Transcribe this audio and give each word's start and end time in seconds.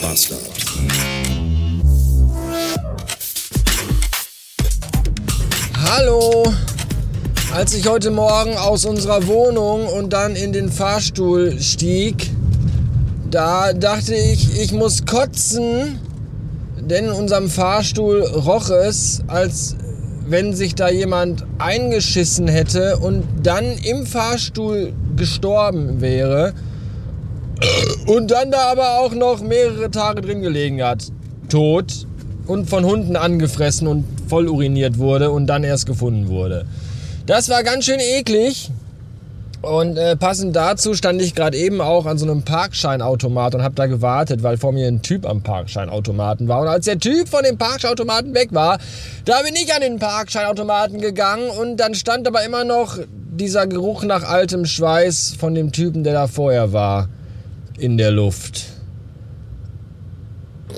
Bastard. 0.00 0.40
Hallo! 5.82 6.44
Als 7.52 7.74
ich 7.74 7.86
heute 7.86 8.10
Morgen 8.10 8.56
aus 8.56 8.84
unserer 8.84 9.26
Wohnung 9.26 9.86
und 9.86 10.12
dann 10.12 10.36
in 10.36 10.52
den 10.52 10.70
Fahrstuhl 10.70 11.60
stieg, 11.60 12.30
da 13.30 13.72
dachte 13.72 14.14
ich, 14.14 14.58
ich 14.60 14.72
muss 14.72 15.04
kotzen, 15.04 15.98
denn 16.78 17.06
in 17.06 17.12
unserem 17.12 17.50
Fahrstuhl 17.50 18.22
roch 18.22 18.70
es, 18.70 19.22
als 19.26 19.76
wenn 20.26 20.54
sich 20.54 20.74
da 20.74 20.88
jemand 20.88 21.44
eingeschissen 21.58 22.48
hätte 22.48 22.96
und 22.98 23.24
dann 23.42 23.64
im 23.78 24.06
Fahrstuhl 24.06 24.92
gestorben 25.16 26.00
wäre 26.00 26.54
und 28.10 28.32
dann 28.32 28.50
da 28.50 28.72
aber 28.72 28.98
auch 28.98 29.14
noch 29.14 29.40
mehrere 29.40 29.88
Tage 29.88 30.20
drin 30.20 30.42
gelegen 30.42 30.82
hat. 30.82 31.04
Tot 31.48 32.08
und 32.48 32.68
von 32.68 32.84
Hunden 32.84 33.14
angefressen 33.14 33.86
und 33.86 34.04
voll 34.28 34.48
uriniert 34.48 34.98
wurde 34.98 35.30
und 35.30 35.46
dann 35.46 35.62
erst 35.62 35.86
gefunden 35.86 36.28
wurde. 36.28 36.66
Das 37.26 37.48
war 37.48 37.62
ganz 37.62 37.84
schön 37.84 38.00
eklig. 38.00 38.72
Und 39.62 39.96
äh, 39.96 40.16
passend 40.16 40.56
dazu 40.56 40.94
stand 40.94 41.22
ich 41.22 41.36
gerade 41.36 41.56
eben 41.56 41.80
auch 41.80 42.06
an 42.06 42.18
so 42.18 42.24
einem 42.24 42.42
Parkscheinautomat 42.42 43.54
und 43.54 43.62
habe 43.62 43.74
da 43.76 43.86
gewartet, 43.86 44.42
weil 44.42 44.56
vor 44.56 44.72
mir 44.72 44.88
ein 44.88 45.02
Typ 45.02 45.24
am 45.24 45.42
Parkscheinautomaten 45.42 46.48
war. 46.48 46.62
Und 46.62 46.68
als 46.68 46.86
der 46.86 46.98
Typ 46.98 47.28
von 47.28 47.44
dem 47.44 47.58
Parkscheinautomaten 47.58 48.34
weg 48.34 48.48
war, 48.52 48.78
da 49.24 49.42
bin 49.42 49.54
ich 49.54 49.72
an 49.72 49.82
den 49.82 50.00
Parkscheinautomaten 50.00 51.00
gegangen 51.00 51.48
und 51.50 51.76
dann 51.76 51.94
stand 51.94 52.26
aber 52.26 52.42
immer 52.44 52.64
noch 52.64 52.98
dieser 53.06 53.68
Geruch 53.68 54.02
nach 54.02 54.24
altem 54.24 54.64
Schweiß 54.64 55.36
von 55.38 55.54
dem 55.54 55.70
Typen, 55.70 56.02
der 56.02 56.14
da 56.14 56.26
vorher 56.26 56.72
war, 56.72 57.08
in 57.80 57.96
der 57.96 58.10
Luft. 58.10 58.66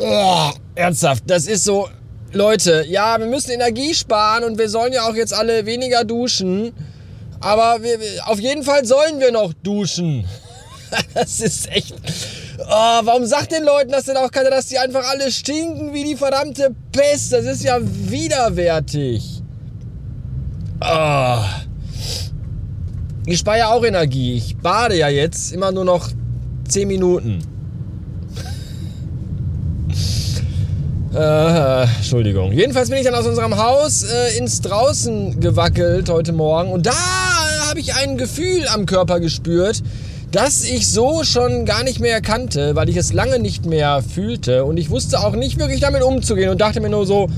Oh, 0.00 0.50
ernsthaft, 0.75 1.25
das 1.27 1.47
ist 1.47 1.64
so, 1.64 1.89
Leute, 2.33 2.84
ja, 2.89 3.19
wir 3.19 3.27
müssen 3.27 3.50
Energie 3.50 3.94
sparen 3.94 4.44
und 4.44 4.59
wir 4.59 4.69
sollen 4.69 4.92
ja 4.92 5.03
auch 5.03 5.14
jetzt 5.14 5.34
alle 5.34 5.67
weniger 5.67 6.05
duschen. 6.05 6.72
Aber 7.41 7.83
wir, 7.83 7.98
auf 8.27 8.41
jeden 8.41 8.62
Fall 8.62 8.84
sollen 8.84 9.20
wir 9.20 9.33
noch 9.33 9.53
duschen. 9.53 10.27
Das 11.14 11.41
ist 11.41 11.70
echt. 11.70 11.94
Oh, 12.59 13.00
warum 13.05 13.25
sagt 13.25 13.50
den 13.53 13.64
Leuten 13.64 13.92
das 13.92 14.05
denn 14.05 14.19
auch 14.19 14.31
keiner, 14.31 14.50
dass 14.50 14.66
die 14.66 14.78
einfach 14.78 15.09
alle 15.09 15.33
stinken 15.33 15.94
wie 15.94 16.05
die 16.05 16.16
verdammte 16.16 16.75
Pest? 16.92 17.33
Das 17.33 17.47
ist 17.47 17.64
ja 17.64 17.78
widerwärtig. 17.81 19.42
Oh. 20.83 21.39
Ich 23.25 23.39
spare 23.39 23.59
ja 23.59 23.69
auch 23.69 23.83
Energie. 23.84 24.37
Ich 24.37 24.59
bade 24.59 24.97
ja 24.98 25.09
jetzt 25.09 25.53
immer 25.53 25.72
nur 25.72 25.87
noch 25.87 26.11
10 26.68 26.88
Minuten. 26.88 27.42
Äh, 31.14 31.82
Entschuldigung. 31.82 32.52
Jedenfalls 32.52 32.88
bin 32.88 32.98
ich 32.98 33.04
dann 33.04 33.14
aus 33.14 33.27
unserem 33.27 33.56
Haus 33.58 34.02
äh, 34.02 34.38
ins 34.38 34.62
Draußen 34.62 35.41
gewackelt 35.41 36.08
heute 36.08 36.32
Morgen 36.32 36.72
und 36.72 36.86
da 36.86 36.94
habe 37.69 37.80
ich 37.80 37.94
ein 37.94 38.16
Gefühl 38.16 38.66
am 38.69 38.86
Körper 38.86 39.20
gespürt, 39.20 39.82
das 40.30 40.64
ich 40.64 40.88
so 40.88 41.22
schon 41.22 41.66
gar 41.66 41.84
nicht 41.84 42.00
mehr 42.00 42.22
kannte, 42.22 42.74
weil 42.76 42.88
ich 42.88 42.97
es 42.97 43.12
lange 43.12 43.38
nicht 43.38 43.66
mehr 43.66 44.02
fühlte 44.02 44.64
und 44.64 44.78
ich 44.78 44.88
wusste 44.88 45.20
auch 45.20 45.36
nicht 45.36 45.58
wirklich 45.58 45.80
damit 45.80 46.02
umzugehen 46.02 46.48
und 46.48 46.60
dachte 46.62 46.80
mir 46.80 46.88
nur 46.88 47.04
so, 47.04 47.28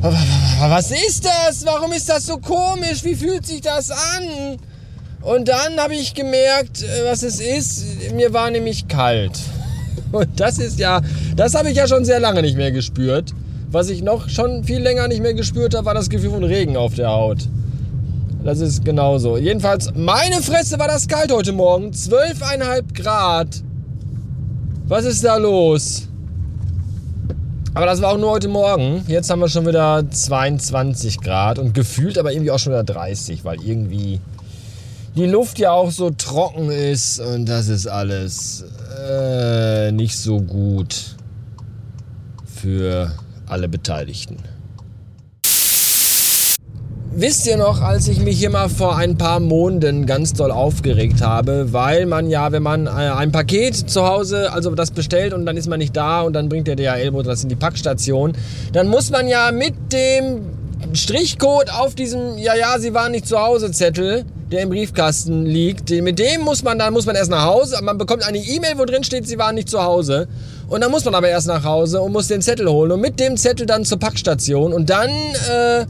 was 0.00 0.90
ist 0.90 1.24
das? 1.24 1.64
Warum 1.64 1.92
ist 1.92 2.08
das 2.08 2.26
so 2.26 2.38
komisch? 2.38 3.04
Wie 3.04 3.14
fühlt 3.14 3.46
sich 3.46 3.60
das 3.60 3.92
an? 3.92 4.58
Und 5.22 5.48
dann 5.48 5.78
habe 5.78 5.94
ich 5.94 6.14
gemerkt, 6.14 6.82
äh, 6.82 7.04
was 7.04 7.22
es 7.22 7.40
ist. 7.40 8.12
Mir 8.14 8.32
war 8.32 8.50
nämlich 8.50 8.88
kalt. 8.88 9.38
Und 10.12 10.28
das 10.40 10.58
ist 10.58 10.78
ja, 10.78 11.00
das 11.36 11.54
habe 11.54 11.70
ich 11.70 11.76
ja 11.76 11.86
schon 11.86 12.04
sehr 12.04 12.20
lange 12.20 12.42
nicht 12.42 12.56
mehr 12.56 12.72
gespürt. 12.72 13.32
Was 13.70 13.88
ich 13.88 14.02
noch 14.02 14.28
schon 14.28 14.64
viel 14.64 14.80
länger 14.80 15.08
nicht 15.08 15.22
mehr 15.22 15.34
gespürt 15.34 15.74
habe, 15.74 15.86
war 15.86 15.94
das 15.94 16.10
Gefühl 16.10 16.30
von 16.30 16.44
Regen 16.44 16.76
auf 16.76 16.94
der 16.94 17.08
Haut. 17.08 17.48
Das 18.44 18.60
ist 18.60 18.84
genauso. 18.84 19.36
Jedenfalls, 19.36 19.92
meine 19.94 20.42
Fresse 20.42 20.78
war 20.78 20.88
das 20.88 21.06
kalt 21.06 21.32
heute 21.32 21.52
Morgen. 21.52 21.90
12,5 21.90 22.82
Grad. 22.92 23.62
Was 24.88 25.04
ist 25.04 25.24
da 25.24 25.36
los? 25.36 26.08
Aber 27.74 27.86
das 27.86 28.02
war 28.02 28.12
auch 28.12 28.18
nur 28.18 28.32
heute 28.32 28.48
Morgen. 28.48 29.04
Jetzt 29.06 29.30
haben 29.30 29.38
wir 29.38 29.48
schon 29.48 29.66
wieder 29.66 30.04
22 30.10 31.20
Grad 31.20 31.58
und 31.58 31.72
gefühlt 31.72 32.18
aber 32.18 32.32
irgendwie 32.32 32.50
auch 32.50 32.58
schon 32.58 32.72
wieder 32.72 32.84
30, 32.84 33.44
weil 33.44 33.62
irgendwie 33.64 34.20
die 35.14 35.26
Luft 35.26 35.58
ja 35.58 35.72
auch 35.72 35.90
so 35.90 36.10
trocken 36.10 36.70
ist 36.70 37.20
und 37.20 37.46
das 37.46 37.68
ist 37.68 37.86
alles 37.86 38.64
äh, 39.08 39.92
nicht 39.92 40.16
so 40.16 40.40
gut 40.40 41.16
für 42.46 43.12
alle 43.46 43.68
Beteiligten. 43.68 44.38
Wisst 47.14 47.46
ihr 47.46 47.58
noch, 47.58 47.82
als 47.82 48.08
ich 48.08 48.20
mich 48.20 48.38
hier 48.38 48.48
mal 48.48 48.70
vor 48.70 48.96
ein 48.96 49.18
paar 49.18 49.38
Monaten 49.38 50.06
ganz 50.06 50.32
doll 50.32 50.50
aufgeregt 50.50 51.20
habe, 51.20 51.70
weil 51.70 52.06
man 52.06 52.30
ja, 52.30 52.52
wenn 52.52 52.62
man 52.62 52.86
äh, 52.86 52.90
ein 52.90 53.30
Paket 53.30 53.76
zu 53.76 54.06
Hause, 54.06 54.50
also 54.50 54.74
das 54.74 54.92
bestellt 54.92 55.34
und 55.34 55.44
dann 55.44 55.58
ist 55.58 55.68
man 55.68 55.78
nicht 55.78 55.94
da 55.94 56.22
und 56.22 56.32
dann 56.32 56.48
bringt 56.48 56.68
der 56.68 56.76
DHL-Bote 56.76 57.28
das 57.28 57.42
in 57.42 57.50
die 57.50 57.54
Packstation, 57.54 58.32
dann 58.72 58.88
muss 58.88 59.10
man 59.10 59.28
ja 59.28 59.52
mit 59.52 59.74
dem 59.92 60.40
Strichcode 60.94 61.70
auf 61.70 61.94
diesem 61.94 62.38
Ja, 62.38 62.54
ja, 62.54 62.78
Sie 62.78 62.94
waren 62.94 63.12
nicht 63.12 63.26
zu 63.26 63.38
Hause 63.38 63.70
Zettel 63.72 64.24
der 64.52 64.62
im 64.62 64.70
Briefkasten 64.70 65.44
liegt. 65.46 65.90
Mit 65.90 66.18
dem 66.18 66.42
muss 66.42 66.62
man, 66.62 66.78
dann 66.78 66.92
muss 66.92 67.06
man 67.06 67.16
erst 67.16 67.30
nach 67.30 67.44
Hause. 67.44 67.78
Man 67.82 67.98
bekommt 67.98 68.26
eine 68.26 68.38
E-Mail, 68.38 68.78
wo 68.78 68.84
drin 68.84 69.02
steht, 69.02 69.26
sie 69.26 69.38
waren 69.38 69.54
nicht 69.54 69.68
zu 69.68 69.82
Hause. 69.82 70.28
Und 70.68 70.82
dann 70.82 70.90
muss 70.90 71.04
man 71.04 71.14
aber 71.14 71.28
erst 71.28 71.48
nach 71.48 71.64
Hause 71.64 72.00
und 72.00 72.12
muss 72.12 72.28
den 72.28 72.42
Zettel 72.42 72.68
holen 72.68 72.92
und 72.92 73.00
mit 73.00 73.18
dem 73.18 73.36
Zettel 73.36 73.66
dann 73.66 73.84
zur 73.84 73.98
Packstation 73.98 74.72
und 74.72 74.88
dann 74.88 75.10
äh, 75.10 75.86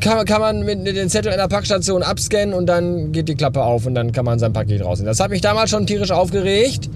kann, 0.00 0.24
kann 0.24 0.40
man 0.40 0.64
mit 0.64 0.86
den 0.86 1.10
Zettel 1.10 1.32
in 1.32 1.38
der 1.38 1.48
Packstation 1.48 2.02
abscannen 2.02 2.54
und 2.54 2.66
dann 2.66 3.12
geht 3.12 3.28
die 3.28 3.34
Klappe 3.34 3.62
auf 3.62 3.84
und 3.86 3.94
dann 3.94 4.12
kann 4.12 4.24
man 4.24 4.38
sein 4.38 4.52
Paket 4.52 4.84
rausnehmen. 4.84 5.10
Das 5.10 5.20
hat 5.20 5.30
mich 5.30 5.40
damals 5.40 5.70
schon 5.70 5.86
tierisch 5.86 6.10
aufgeregt. 6.10 6.88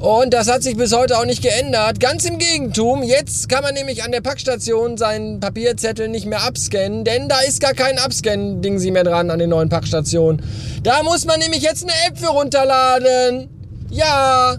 Und 0.00 0.32
das 0.32 0.50
hat 0.50 0.62
sich 0.62 0.78
bis 0.78 0.96
heute 0.96 1.18
auch 1.18 1.26
nicht 1.26 1.42
geändert. 1.42 2.00
Ganz 2.00 2.24
im 2.24 2.38
Gegentum, 2.38 3.02
jetzt 3.02 3.50
kann 3.50 3.62
man 3.62 3.74
nämlich 3.74 4.02
an 4.02 4.12
der 4.12 4.22
Packstation 4.22 4.96
seinen 4.96 5.40
Papierzettel 5.40 6.08
nicht 6.08 6.24
mehr 6.24 6.42
abscannen, 6.42 7.04
denn 7.04 7.28
da 7.28 7.40
ist 7.40 7.60
gar 7.60 7.74
kein 7.74 7.98
Abscannen-Ding 7.98 8.78
sie 8.78 8.92
mehr 8.92 9.04
dran 9.04 9.30
an 9.30 9.38
den 9.38 9.50
neuen 9.50 9.68
Packstationen. 9.68 10.42
Da 10.82 11.02
muss 11.02 11.26
man 11.26 11.38
nämlich 11.38 11.60
jetzt 11.60 11.82
eine 11.82 11.92
App 12.08 12.18
für 12.18 12.28
runterladen. 12.28 13.50
Ja, 13.90 14.56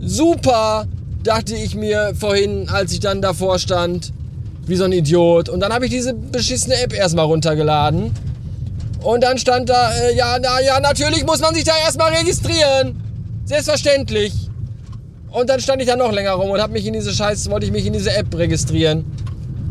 super, 0.00 0.88
dachte 1.22 1.54
ich 1.54 1.76
mir 1.76 2.14
vorhin, 2.18 2.68
als 2.68 2.90
ich 2.90 2.98
dann 2.98 3.22
davor 3.22 3.60
stand, 3.60 4.12
wie 4.66 4.74
so 4.74 4.84
ein 4.84 4.92
Idiot. 4.92 5.48
Und 5.48 5.60
dann 5.60 5.72
habe 5.72 5.84
ich 5.84 5.92
diese 5.92 6.14
beschissene 6.14 6.82
App 6.82 6.92
erstmal 6.92 7.26
runtergeladen. 7.26 8.12
Und 9.04 9.22
dann 9.22 9.38
stand 9.38 9.68
da, 9.68 9.92
äh, 9.92 10.16
ja, 10.16 10.36
na 10.42 10.60
ja, 10.60 10.80
natürlich 10.80 11.24
muss 11.24 11.38
man 11.38 11.54
sich 11.54 11.62
da 11.62 11.74
erstmal 11.84 12.12
registrieren. 12.12 13.00
Selbstverständlich. 13.44 14.47
Und 15.30 15.50
dann 15.50 15.60
stand 15.60 15.82
ich 15.82 15.88
da 15.88 15.96
noch 15.96 16.12
länger 16.12 16.32
rum 16.32 16.50
und 16.50 16.60
habe 16.60 16.72
mich 16.72 16.86
in 16.86 16.94
diese 16.94 17.12
Scheiß, 17.12 17.50
wollte 17.50 17.66
ich 17.66 17.72
mich 17.72 17.86
in 17.86 17.92
diese 17.92 18.14
App 18.14 18.34
registrieren. 18.34 19.04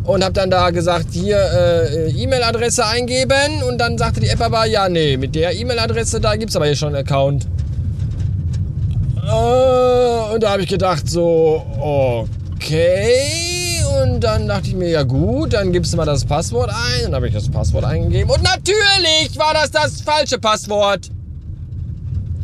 Und 0.03 0.23
habe 0.23 0.33
dann 0.33 0.49
da 0.49 0.69
gesagt, 0.69 1.07
hier 1.11 1.37
äh, 1.37 2.11
E-Mail-Adresse 2.11 2.85
eingeben. 2.85 3.63
Und 3.67 3.77
dann 3.79 3.97
sagte 3.97 4.21
die 4.21 4.29
App 4.29 4.39
aber, 4.41 4.65
ja, 4.65 4.87
nee, 4.87 5.17
mit 5.17 5.35
der 5.35 5.53
E-Mail-Adresse, 5.53 6.21
da 6.21 6.35
gibt 6.35 6.51
es 6.51 6.55
aber 6.55 6.65
hier 6.65 6.75
schon 6.75 6.95
einen 6.95 7.05
Account. 7.05 7.45
Äh, 9.17 10.33
und 10.33 10.43
da 10.43 10.51
habe 10.51 10.61
ich 10.61 10.69
gedacht, 10.69 11.09
so, 11.09 11.61
okay. 12.57 13.47
Und 14.01 14.21
dann 14.21 14.47
dachte 14.47 14.69
ich 14.69 14.75
mir, 14.75 14.89
ja 14.89 15.03
gut, 15.03 15.53
dann 15.53 15.73
gibst 15.73 15.91
du 15.91 15.97
mal 15.97 16.05
das 16.05 16.23
Passwort 16.23 16.69
ein. 16.69 17.05
Und 17.05 17.11
dann 17.11 17.15
habe 17.15 17.27
ich 17.27 17.33
das 17.33 17.49
Passwort 17.49 17.83
eingegeben. 17.83 18.29
Und 18.29 18.43
natürlich 18.43 19.37
war 19.37 19.53
das 19.53 19.71
das 19.71 20.01
falsche 20.01 20.37
Passwort. 20.37 21.09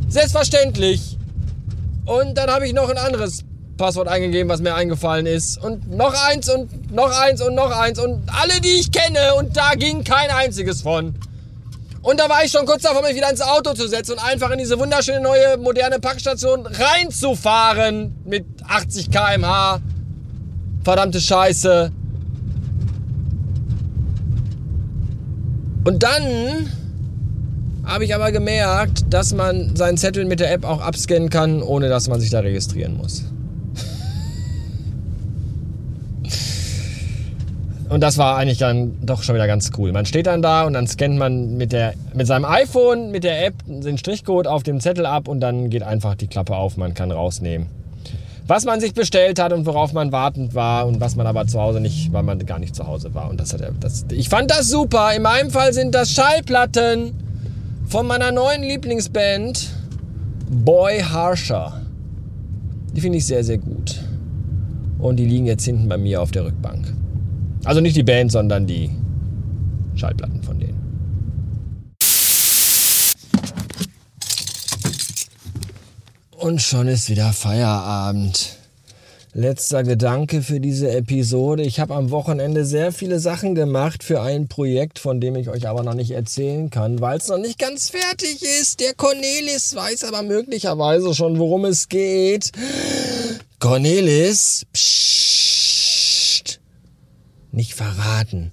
Selbstverständlich. 0.09 1.17
Und 2.05 2.38
dann 2.38 2.50
habe 2.50 2.65
ich 2.65 2.73
noch 2.73 2.89
ein 2.89 2.97
anderes 2.97 3.44
Passwort 3.77 4.07
eingegeben, 4.07 4.50
was 4.50 4.61
mir 4.61 4.75
eingefallen 4.75 5.25
ist. 5.25 5.57
Und 5.63 5.89
noch 5.89 6.13
eins 6.27 6.50
und 6.50 6.91
noch 6.91 7.11
eins 7.17 7.41
und 7.41 7.55
noch 7.55 7.71
eins. 7.71 8.00
Und 8.00 8.23
alle, 8.29 8.61
die 8.61 8.79
ich 8.79 8.91
kenne. 8.91 9.35
Und 9.35 9.55
da 9.55 9.73
ging 9.75 10.03
kein 10.03 10.29
einziges 10.29 10.81
von. 10.81 11.15
Und 12.01 12.19
da 12.19 12.27
war 12.27 12.44
ich 12.44 12.51
schon 12.51 12.65
kurz 12.65 12.83
davor, 12.83 13.01
mich 13.01 13.15
wieder 13.15 13.29
ins 13.29 13.41
Auto 13.41 13.73
zu 13.73 13.88
setzen 13.88 14.13
und 14.13 14.19
einfach 14.19 14.51
in 14.51 14.59
diese 14.59 14.77
wunderschöne 14.77 15.21
neue 15.21 15.57
moderne 15.57 16.00
Packstation 16.00 16.65
reinzufahren 16.65 18.13
mit 18.25 18.45
80 18.67 19.09
km/h. 19.09 19.79
Verdammte 20.83 21.21
Scheiße. 21.21 21.91
Und 25.85 26.03
dann 26.03 26.69
habe 27.85 28.06
ich 28.06 28.15
aber 28.15 28.31
gemerkt, 28.31 29.06
dass 29.09 29.33
man 29.33 29.75
seinen 29.75 29.97
Zettel 29.97 30.25
mit 30.25 30.39
der 30.39 30.51
App 30.51 30.65
auch 30.65 30.81
abscannen 30.81 31.30
kann, 31.30 31.62
ohne 31.62 31.89
dass 31.89 32.07
man 32.07 32.19
sich 32.19 32.30
da 32.30 32.39
registrieren 32.39 32.97
muss. 32.97 33.25
Und 37.89 38.01
das 38.01 38.18
war 38.18 38.38
eigentlich 38.38 38.57
dann 38.57 38.97
doch 39.06 39.21
schon 39.21 39.35
wieder 39.35 39.45
ganz 39.45 39.69
cool. 39.77 39.91
Man 39.91 40.07
steht 40.07 40.25
dann 40.25 40.41
da 40.41 40.63
und 40.63 40.74
dann 40.74 40.88
scannt 40.88 41.18
man 41.18 41.57
mit, 41.57 41.71
der, 41.74 41.94
mit 42.15 42.25
seinem 42.25 42.45
iPhone, 42.45 43.12
mit 43.12 43.24
der 43.24 43.45
App 43.45 43.53
den 43.68 44.00
Strichcode 44.00 44.47
auf 44.47 44.63
dem 44.63 44.79
Zettel 44.79 45.06
ab 45.06 45.27
und 45.27 45.41
dann 45.41 45.69
geht 45.69 45.83
einfach 45.83 46.15
die 46.15 46.25
Klappe 46.27 46.56
auf, 46.56 46.75
man 46.75 46.95
kann 46.95 47.12
rausnehmen. 47.12 47.68
was 48.47 48.65
man 48.65 48.79
sich 48.79 48.94
bestellt 48.94 49.39
hat 49.39 49.53
und 49.53 49.65
worauf 49.65 49.94
man 49.94 50.12
wartend 50.12 50.56
war 50.56 50.88
und 50.88 51.00
was 51.01 51.15
man 51.15 51.27
aber 51.27 51.45
zu 51.45 51.62
Hause 51.62 51.79
nicht, 51.79 52.12
weil 52.12 52.24
man 52.24 52.44
gar 52.45 52.57
nicht 52.57 52.75
zu 52.75 52.88
Hause 52.88 53.13
war. 53.13 53.29
Und 53.29 53.39
das 53.39 53.53
hat 53.53 53.62
er, 53.62 53.71
ich 54.12 54.27
fand 54.27 54.50
das 54.50 54.69
super. 54.69 55.13
In 55.15 55.21
meinem 55.21 55.51
Fall 55.51 55.71
sind 55.71 55.94
das 55.94 56.12
Schallplatten 56.12 57.22
von 57.93 58.07
meiner 58.07 58.31
neuen 58.31 58.63
Lieblingsband 58.63 59.69
Boy 60.49 60.99
Harsher. 60.99 61.79
Die 62.91 62.99
finde 62.99 63.19
ich 63.19 63.27
sehr, 63.27 63.43
sehr 63.43 63.59
gut. 63.59 64.03
Und 64.97 65.17
die 65.17 65.27
liegen 65.27 65.45
jetzt 65.45 65.63
hinten 65.63 65.87
bei 65.87 65.99
mir 65.99 66.19
auf 66.19 66.31
der 66.31 66.43
Rückbank. 66.43 66.91
Also 67.63 67.81
nicht 67.81 67.95
die 67.95 68.01
Band, 68.01 68.31
sondern 68.31 68.65
die 68.65 68.89
Schallplatten 69.93 70.41
von 70.41 70.59
denen. 70.59 70.81
Und 76.31 76.63
schon 76.63 76.87
ist 76.87 77.11
wieder 77.11 77.31
Feierabend. 77.31 78.57
Letzter 79.35 79.81
Gedanke 79.81 80.44
für 80.44 80.59
diese 80.59 80.91
Episode. 80.91 81.63
Ich 81.63 81.80
habe 81.80 81.95
am 81.95 82.12
Wochenende 82.12 82.65
sehr 82.65 82.91
viele 82.91 83.19
Sachen 83.19 83.56
gemacht 83.56 84.03
für 84.03 84.21
ein 84.21 84.47
Projekt, 84.47 85.00
von 85.00 85.19
dem 85.19 85.35
ich 85.35 85.50
euch 85.50 85.68
aber 85.68 85.81
noch 85.81 85.95
nicht 85.95 86.12
erzählen 86.12 86.69
kann, 86.69 87.01
weil 87.01 87.18
es 87.18 87.30
noch 87.30 87.39
nicht 87.39 87.57
ganz 87.57 87.89
fertig 87.89 88.44
ist. 88.44 88.80
Der 88.80 88.94
Cornelis 88.94 89.74
weiß 89.74 90.03
aber 90.03 90.21
möglicherweise 90.21 91.15
schon, 91.15 91.39
worum 91.39 91.65
es 91.65 91.89
geht. 91.89 92.51
Cornelis, 93.57 94.68
pssst, 94.71 96.59
nicht 97.51 97.74
verraten. 97.74 98.51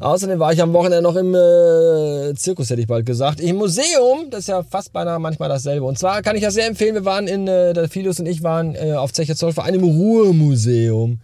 Außerdem 0.00 0.38
war 0.38 0.52
ich 0.52 0.62
am 0.62 0.72
Wochenende 0.72 1.02
noch 1.02 1.16
im 1.16 1.34
äh, 1.34 2.34
Zirkus, 2.34 2.70
hätte 2.70 2.80
ich 2.80 2.86
bald 2.86 3.06
gesagt. 3.06 3.40
Im 3.40 3.56
Museum, 3.56 4.30
das 4.30 4.40
ist 4.40 4.48
ja 4.48 4.62
fast 4.62 4.92
beinahe 4.92 5.18
manchmal 5.18 5.48
dasselbe. 5.48 5.86
Und 5.86 5.98
zwar 5.98 6.22
kann 6.22 6.36
ich 6.36 6.42
das 6.42 6.54
sehr 6.54 6.66
empfehlen. 6.66 6.94
Wir 6.94 7.04
waren 7.04 7.26
in, 7.26 7.48
äh, 7.48 7.72
der 7.72 7.88
Philius 7.88 8.20
und 8.20 8.26
ich 8.26 8.42
waren 8.42 8.74
äh, 8.74 8.92
auf 8.92 9.12
Zecherzoll 9.12 9.52
vor 9.52 9.64
einem 9.64 9.84
Ruhrmuseum. 9.84 11.20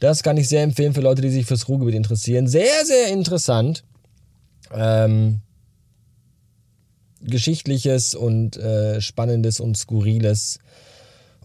Das 0.00 0.22
kann 0.22 0.36
ich 0.36 0.48
sehr 0.48 0.62
empfehlen 0.62 0.92
für 0.92 1.00
Leute, 1.00 1.22
die 1.22 1.30
sich 1.30 1.46
fürs 1.46 1.68
Ruhrgebiet 1.68 1.94
interessieren. 1.94 2.46
Sehr, 2.46 2.84
sehr 2.84 3.08
interessant. 3.08 3.84
Ähm, 4.74 5.40
Geschichtliches 7.20 8.14
und 8.14 8.56
äh, 8.56 9.00
Spannendes 9.00 9.60
und 9.60 9.76
Skurriles 9.76 10.58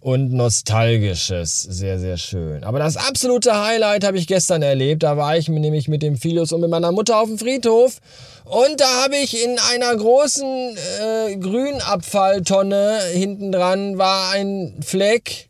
und 0.01 0.31
Nostalgisches. 0.31 1.61
Sehr, 1.61 1.99
sehr 1.99 2.17
schön. 2.17 2.63
Aber 2.63 2.79
das 2.79 2.97
absolute 2.97 3.61
Highlight 3.61 4.03
habe 4.03 4.17
ich 4.17 4.27
gestern 4.27 4.61
erlebt. 4.61 5.03
Da 5.03 5.17
war 5.17 5.37
ich 5.37 5.49
nämlich 5.49 5.87
mit 5.87 6.01
dem 6.01 6.17
Philius 6.17 6.51
und 6.51 6.61
mit 6.61 6.69
meiner 6.69 6.91
Mutter 6.91 7.19
auf 7.19 7.27
dem 7.27 7.37
Friedhof. 7.37 7.99
Und 8.45 8.79
da 8.79 9.03
habe 9.03 9.17
ich 9.17 9.43
in 9.43 9.57
einer 9.71 9.95
großen 9.95 10.77
äh, 10.77 11.35
Grünabfalltonne 11.37 12.99
hinten 13.13 13.51
dran 13.51 13.97
war 13.97 14.31
ein 14.31 14.79
Fleck, 14.81 15.49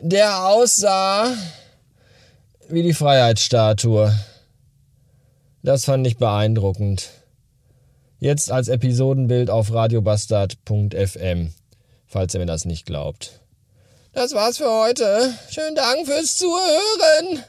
der 0.00 0.46
aussah 0.46 1.32
wie 2.68 2.82
die 2.82 2.94
Freiheitsstatue. 2.94 4.12
Das 5.62 5.84
fand 5.84 6.06
ich 6.06 6.16
beeindruckend. 6.16 7.10
Jetzt 8.18 8.50
als 8.50 8.68
Episodenbild 8.68 9.50
auf 9.50 9.72
radiobastard.fm, 9.72 11.52
falls 12.06 12.34
ihr 12.34 12.40
mir 12.40 12.46
das 12.46 12.64
nicht 12.64 12.86
glaubt. 12.86 13.40
Das 14.16 14.32
war's 14.32 14.56
für 14.56 14.70
heute. 14.70 15.34
Schönen 15.50 15.74
Dank 15.74 16.06
fürs 16.06 16.38
Zuhören. 16.38 17.44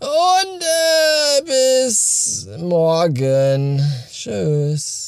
Und 0.00 0.62
äh, 0.62 1.42
bis 1.44 2.48
morgen. 2.56 3.84
Tschüss. 4.10 5.07